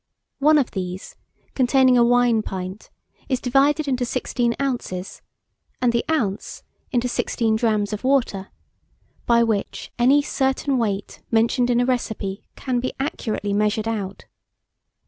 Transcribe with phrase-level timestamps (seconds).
[0.39, 1.15] One of these,
[1.53, 2.89] containing a wine pint,
[3.29, 5.21] is divided into 16 oz.,
[5.79, 8.47] and the oz, into 8 drachms of water;
[9.27, 14.25] by which, any certain weight mentioned in a recipe can be accurately measured out.